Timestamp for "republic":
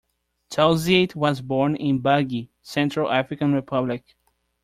3.53-4.15